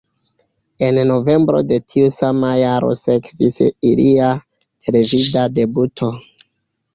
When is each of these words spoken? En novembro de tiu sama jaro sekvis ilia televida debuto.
En 0.85 0.95
novembro 1.09 1.59
de 1.71 1.77
tiu 1.93 2.07
sama 2.15 2.49
jaro 2.61 2.89
sekvis 3.01 3.61
ilia 3.91 4.31
televida 4.89 5.47
debuto. 5.61 6.11